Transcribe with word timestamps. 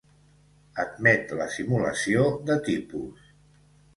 Admet 0.83 1.33
la 1.41 1.47
simulació 1.57 2.25
de 2.49 2.57
tipus. 2.71 3.29